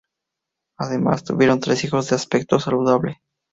Además, 0.79 1.23
tuvieron 1.23 1.59
tres 1.59 1.83
hijos 1.83 2.09
de 2.09 2.15
aspecto 2.15 2.57
saludable. 2.59 3.21